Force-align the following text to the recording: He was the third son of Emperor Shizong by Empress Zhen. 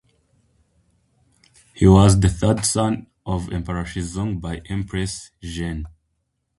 He 1.75 1.85
was 1.85 2.19
the 2.19 2.27
third 2.27 2.65
son 2.65 3.05
of 3.23 3.53
Emperor 3.53 3.83
Shizong 3.83 4.41
by 4.41 4.63
Empress 4.67 5.29
Zhen. 5.43 5.83